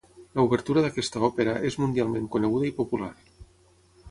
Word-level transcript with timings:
L'obertura 0.37 0.83
d'aquesta 0.85 1.21
òpera 1.27 1.53
és 1.69 1.77
mundialment 1.83 2.27
coneguda 2.37 2.71
i 2.71 2.75
popular. 2.81 3.13